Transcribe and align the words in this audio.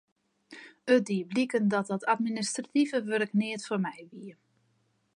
It 0.93 1.05
die 1.05 1.25
bliken 1.25 1.67
dat 1.73 1.87
dat 1.91 2.05
administrative 2.15 2.99
wurk 3.09 3.31
neat 3.39 3.63
foar 3.67 3.81
my 3.85 3.97
wie. 4.11 4.33